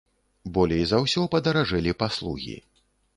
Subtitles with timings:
[0.55, 2.57] Болей за ўсё падаражэлі паслугі.